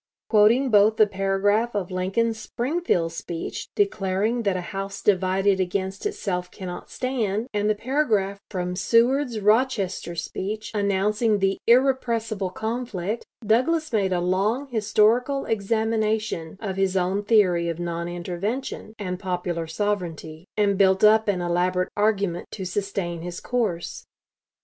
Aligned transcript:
Quoting 0.29 0.71
both 0.71 0.97
the 0.97 1.05
paragraph 1.05 1.75
of 1.75 1.91
Lincoln's 1.91 2.39
Springfield 2.39 3.13
speech 3.13 3.69
declaring 3.75 4.41
that 4.41 4.57
"a 4.57 4.61
house 4.73 4.99
divided 4.99 5.59
against 5.59 6.07
itself 6.07 6.49
cannot 6.49 6.89
stand," 6.89 7.47
and 7.53 7.69
the 7.69 7.75
paragraph 7.75 8.39
from 8.49 8.75
Seward's 8.75 9.39
Rochester 9.39 10.15
speech, 10.15 10.71
announcing 10.73 11.37
the 11.37 11.59
"irrepressible 11.67 12.49
conflict," 12.49 13.27
Douglas 13.45 13.93
made 13.93 14.11
a 14.11 14.21
long 14.21 14.69
historical 14.69 15.45
examination 15.45 16.57
of 16.59 16.77
his 16.77 16.97
own 16.97 17.23
theory 17.23 17.69
of 17.69 17.77
"non 17.79 18.07
intervention" 18.07 18.95
and 18.97 19.19
"popular 19.19 19.67
sovereignty," 19.67 20.47
and 20.57 20.79
built 20.79 21.03
up 21.03 21.27
an 21.27 21.41
elaborate 21.41 21.89
argument 21.95 22.47
to 22.53 22.65
sustain 22.65 23.21
his 23.21 23.39
course. 23.39 24.07